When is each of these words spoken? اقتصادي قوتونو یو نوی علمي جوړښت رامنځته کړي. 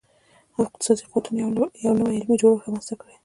اقتصادي 0.67 1.03
قوتونو 1.11 1.41
یو 1.85 1.91
نوی 1.99 2.15
علمي 2.19 2.35
جوړښت 2.41 2.63
رامنځته 2.65 2.95
کړي. 3.01 3.15